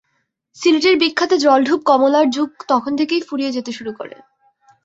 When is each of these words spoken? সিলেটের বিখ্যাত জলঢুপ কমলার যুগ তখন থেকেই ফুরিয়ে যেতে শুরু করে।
সিলেটের 0.57 0.95
বিখ্যাত 0.97 1.31
জলঢুপ 1.35 1.79
কমলার 1.83 2.25
যুগ 2.29 2.49
তখন 2.67 2.91
থেকেই 2.97 3.21
ফুরিয়ে 3.21 3.51
যেতে 3.51 3.71
শুরু 3.71 3.91
করে। 3.93 4.15